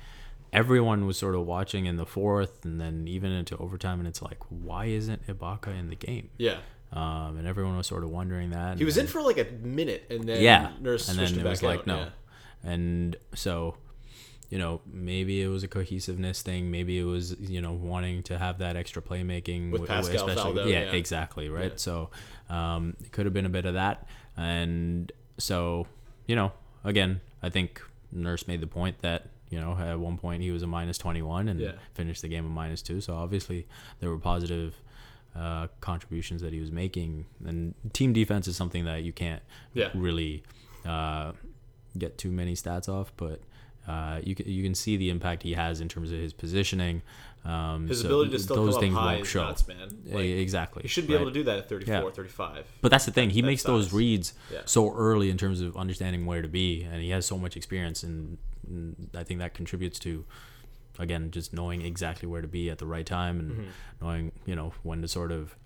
[0.52, 4.22] everyone was sort of watching in the fourth and then even into overtime, and it's
[4.22, 6.30] like, why isn't Ibaka in the game?
[6.38, 6.56] Yeah.
[6.92, 8.76] Um, and everyone was sort of wondering that.
[8.78, 11.48] He was in for like a minute, and then yeah, Nurse and then him it
[11.48, 12.08] was back like no, Yeah.
[12.70, 13.76] and so
[14.52, 18.34] you know maybe it was a cohesiveness thing maybe it was you know wanting to
[18.44, 20.92] have that extra playmaking With Pascal Faldo, yeah, yeah.
[21.02, 21.86] exactly right Yeah.
[21.86, 22.10] so
[22.50, 25.86] um, it could have been a bit of that and so
[26.26, 26.52] you know
[26.84, 27.80] again I think
[28.12, 31.48] Nurse made the point that you know at one point he was a minus 21
[31.48, 31.72] and Yeah.
[31.94, 33.66] finished the game a minus 2 so obviously
[34.00, 34.74] there were positive
[35.34, 39.42] uh, contributions that he was making and team defense is something that you can't
[39.94, 40.42] really
[40.84, 41.32] uh,
[41.96, 43.40] get too many stats off, but
[43.88, 47.02] uh, you can you can see the impact he has in terms of his positioning.
[47.44, 49.42] Um, His so ability to still those come things up high won't show.
[49.44, 49.88] nuts, man.
[50.06, 50.82] Like, exactly.
[50.82, 52.10] He should be able to do that at 34, Yeah.
[52.10, 52.64] 35.
[52.80, 53.30] But that's the thing.
[53.30, 54.60] He That makes those reads Yeah.
[54.64, 58.04] so early in terms of understanding where to be, and he has so much experience,
[58.04, 60.24] and, and I think that contributes to,
[61.00, 63.70] again, just knowing exactly where to be at the right time, and Mm-hmm.
[64.06, 65.56] knowing you know when to sort of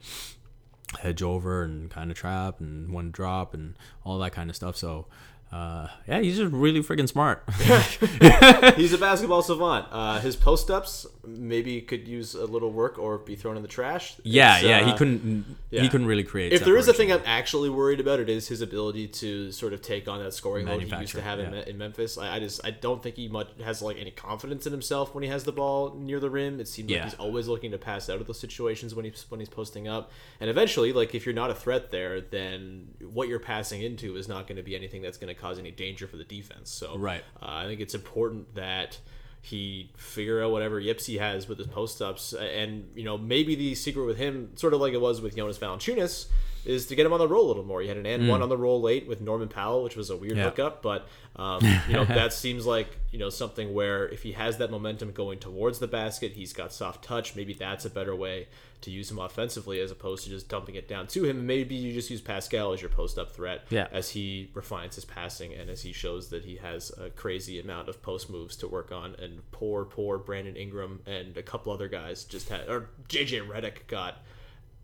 [1.01, 4.57] hedge over and kind of trap, and when to drop, and all that kind of
[4.57, 4.77] stuff.
[4.79, 5.09] So.
[5.53, 7.43] Uh, yeah, he's just really freaking smart.
[8.77, 9.87] He's a basketball savant.
[9.91, 13.69] Uh, his post ups maybe could use a little work or be thrown in the
[13.69, 14.17] trash.
[14.23, 15.57] yeah, It's, yeah, uh, he couldn't.
[15.71, 15.83] yeah.
[15.83, 16.53] He couldn't really create.
[16.53, 19.73] If there is a thing I'm actually worried about, it is his ability to sort
[19.73, 21.61] of take on that scoring load he used to have in, yeah.
[21.61, 22.19] Me- in Memphis.
[22.19, 25.23] I, I just I don't think he much has like any confidence in himself when
[25.23, 26.61] he has the ball near the rim.
[26.61, 26.99] It seems Yeah.
[27.03, 29.87] like he's always looking to pass out of those situations when he's when he's posting
[29.89, 30.11] up.
[30.41, 34.29] And eventually, like if you're not a threat there, then what you're passing into is
[34.29, 36.71] not going to be anything that's going to cause any danger for the defense.
[36.71, 37.23] So Right.
[37.41, 38.99] uh, I think it's important that
[39.43, 43.55] he figure out whatever yips he has with his post ups, and you know maybe
[43.55, 46.27] the secret with him, sort of like it was with Jonas Valanciunas,
[46.65, 47.81] is to get him on the roll a little more.
[47.81, 50.17] He had an and one on the roll late with Norman Powell, which was a
[50.17, 50.37] weird.
[50.37, 50.45] Yeah.
[50.47, 54.59] hookup, but um, you know that seems like you know something where if he has
[54.59, 57.37] that momentum going towards the basket, he's got soft touch.
[57.37, 58.49] Maybe that's a better way
[58.87, 61.37] to use him offensively as opposed to just dumping it down to him.
[61.39, 63.89] And maybe you just use Pascal as your post up threat Yeah.
[63.93, 67.89] as he refines his passing and as he shows that he has a crazy amount
[67.89, 69.15] of post moves to work on.
[69.17, 73.87] And poor, poor Brandon Ingram and a couple other guys just had, or JJ Redick
[73.87, 74.23] got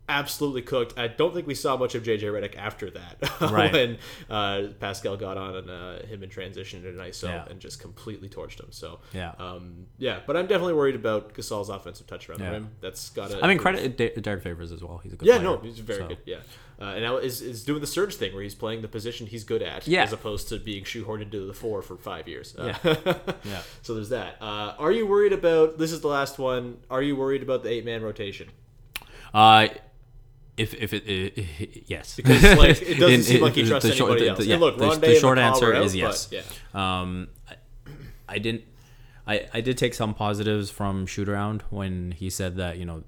[0.09, 0.97] absolutely cooked.
[0.99, 3.71] I don't think we saw much of JJ Redick after that Right.
[3.71, 3.97] when
[4.29, 7.45] uh, Pascal got on and uh, him in transition in an ISO Yeah.
[7.49, 8.67] and just completely torched him.
[8.71, 9.31] So Yeah.
[9.39, 10.19] um, yeah.
[10.27, 12.45] But I'm definitely worried about Gasol's offensive touch around Yeah.
[12.47, 12.69] the rim.
[12.81, 13.43] That's got to.
[13.43, 14.99] I mean, credit D- Derrick Favors as well.
[15.03, 15.43] He's a good Yeah, player.
[15.45, 16.17] no, he's very So- good.
[16.25, 16.37] Yeah,
[16.81, 19.45] uh, and now is is doing the Serge thing where he's playing the position he's
[19.45, 20.03] good at, Yeah.
[20.03, 22.55] as opposed to being shoehorned into the four for five years.
[22.57, 22.73] Uh,
[23.45, 23.61] Yeah.
[23.81, 24.35] So there's that.
[24.41, 25.77] Uh, are you worried about?
[25.77, 26.77] This is the last one.
[26.89, 28.49] Are you worried about the eight man rotation?
[29.33, 29.69] Uh,
[30.57, 33.89] if if it, i i yes, Because like it doesn't In- seem like he trusts
[33.89, 34.39] the short- anybody the- else.
[34.39, 36.27] the- yeah, look, the, the short answer out, is yes.
[36.27, 37.01] but yeah.
[37.01, 37.55] Um, I,
[38.29, 38.63] I didn't.
[39.25, 43.03] I, I did take some positives from shoot around when he said that you know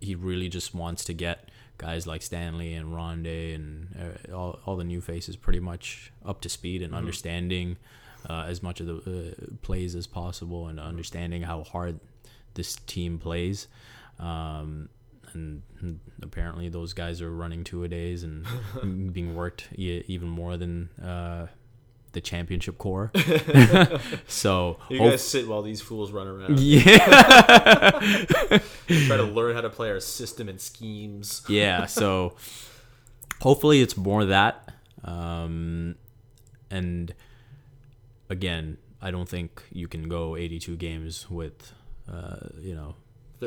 [0.00, 3.88] he really just wants to get guys like Stanley and Rondae and
[4.30, 6.84] uh, all, all the new faces pretty much up to speed Mm-hmm.
[6.86, 7.76] and understanding
[8.28, 11.98] uh, as much of the uh, plays as possible and understanding how hard
[12.54, 13.66] this team plays.
[14.20, 14.88] Um,
[15.34, 15.62] and
[16.22, 18.46] apparently those guys are running two a days and
[19.12, 21.46] being worked e- even more than uh,
[22.12, 23.10] the championship core.
[24.26, 26.58] so You hope- guys sit while these fools run around.
[26.60, 27.90] yeah,
[28.88, 31.42] Try to learn how to play our system and schemes.
[31.48, 31.86] yeah.
[31.86, 32.36] So
[33.40, 34.68] hopefully it's more that.
[35.04, 35.96] Um,
[36.70, 37.14] and
[38.30, 41.72] again, I don't think you can go 82 games with,
[42.10, 42.96] uh, you know, 38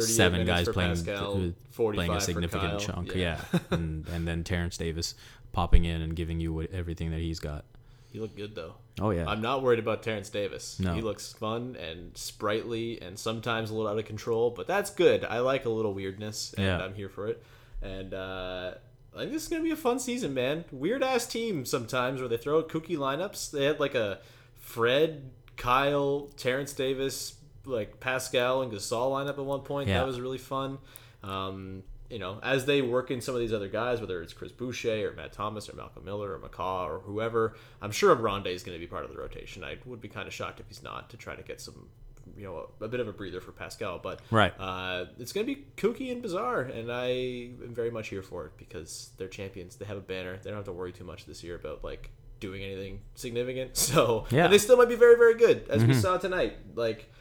[0.02, 3.14] seven guys playing Pascal, 45 playing a significant chunk.
[3.16, 3.40] Yeah.
[3.54, 5.16] Yeah, and and then Terence Davis
[5.52, 7.66] popping in and giving you what- everything that he's got.
[8.12, 8.76] He looked good though.
[9.02, 10.80] Oh yeah, I'm not worried about Terence Davis.
[10.80, 10.94] No.
[10.94, 15.26] He looks fun and sprightly and sometimes a little out of control, but that's good.
[15.26, 16.78] I like a little weirdness and Yeah.
[16.80, 17.44] I'm here for it.
[17.82, 18.76] And uh,
[19.14, 20.64] I think this is going to be a fun season, man.
[20.72, 23.52] Weird ass team sometimes where they throw out kooky lineups.
[23.52, 24.20] They had like a
[24.60, 29.90] Fred, Kyle, Terence Davis, like Pascal and Gasol lineup at one point.
[29.90, 30.00] Yeah.
[30.00, 30.78] That was really fun.
[31.24, 34.52] Um, you know, as they work in some of these other guys, whether it's Chris
[34.52, 38.62] Boucher or Matt Thomas or Malcolm Miller or McCaw or whoever, I'm sure Rondae is
[38.64, 39.64] going to be part of the rotation.
[39.64, 41.90] I would be kind of shocked if he's not to try to get some,
[42.38, 43.98] you know, a, a bit of a breather for Pascal.
[43.98, 44.54] But Right.
[44.60, 48.46] uh, it's going to be kooky and bizarre, and I am very much here for
[48.46, 49.76] it because they're champions.
[49.78, 50.38] They have a banner.
[50.38, 53.76] They don't have to worry too much this year about like doing anything significant.
[53.78, 54.44] So Yeah.
[54.44, 56.54] and they still might be very very good as we saw tonight.
[56.76, 57.12] Like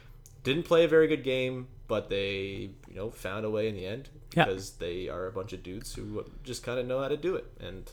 [0.45, 3.85] didn't play a very good game, but they you know found a way in the
[3.85, 4.45] end Yeah.
[4.45, 7.35] because they are a bunch of dudes who just kind of know how to do
[7.35, 7.91] it, and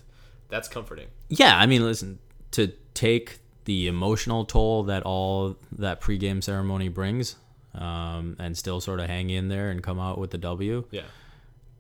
[0.49, 1.09] that's comforting.
[1.29, 1.57] yeah.
[1.59, 2.19] I mean, listen
[2.53, 7.37] to take the emotional toll that all that pregame ceremony brings,
[7.75, 10.85] um, and still sort of hang in there and come out with the W.
[10.91, 11.03] Yeah.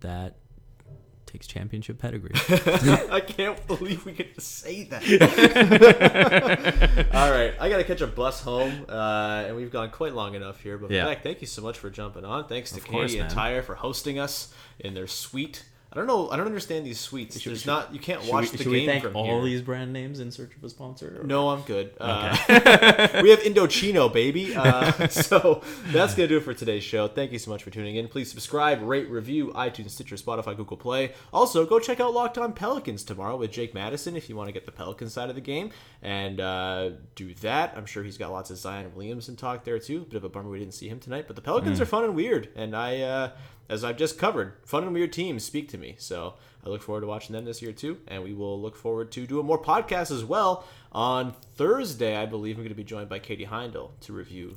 [0.01, 0.37] That
[1.33, 2.33] takes championship pedigree.
[3.11, 5.03] I can't believe we get to say that.
[7.14, 10.35] All right, I got to catch a bus home, uh, and we've gone quite long
[10.35, 10.77] enough here.
[10.77, 11.07] But Yeah.
[11.07, 12.49] Beck, thank you so much for jumping on.
[12.49, 13.35] Thanks to Of course, Katie and man.
[13.35, 15.64] Tyre for hosting us in their suite.
[15.93, 16.31] I don't know.
[16.31, 17.45] I don't understand these suites.
[17.45, 17.93] There's not.
[17.93, 19.63] You can't watch the game from all here.
[19.63, 21.21] brand names in search of a sponsor?
[21.23, 21.93] No, I'm good.
[22.01, 22.35] Uh,
[23.23, 24.57] we have Indochino, baby.
[24.57, 27.09] Uh, so that's going to do it for today's show.
[27.09, 28.09] Thank you so much for tuning in.
[28.09, 31.13] Please subscribe, rate, review, iTunes, Stitcher, Spotify, Google Play.
[31.31, 34.53] Also, go check out Locked On Pelicans tomorrow with Jake Madison if you want to
[34.53, 35.73] get the Pelican side of the game.
[36.01, 37.75] And uh, do that.
[37.77, 40.07] I'm sure he's got lots of Zion Williamson talk there, too.
[40.07, 41.27] Bit of a bummer we didn't see him tonight.
[41.27, 42.49] But the Pelicans are fun and weird.
[42.57, 43.31] And I, uh,
[43.68, 45.94] as I've just covered, fun and weird teams speak to me.
[45.98, 49.11] So I look forward to watching them this year too, and we will look forward
[49.12, 50.64] to doing more podcasts as well.
[50.92, 54.55] On Thursday, I believe I'm going to be joined by Katie Heindl to review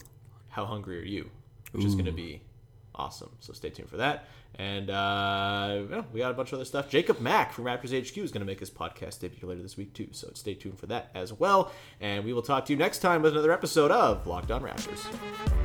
[0.49, 1.29] "How Hungry Are You,"
[1.71, 2.41] which is going to be
[2.93, 3.31] awesome.
[3.39, 4.27] So stay tuned for that.
[4.57, 6.89] And uh, well, we got a bunch of other stuff.
[6.89, 9.93] Jacob Mack from Raptors HQ is going to make his podcast debut later this week
[9.93, 10.07] too.
[10.11, 11.71] So stay tuned for that as well.
[11.99, 15.64] And we will talk to you next time with another episode of Locked On Raptors.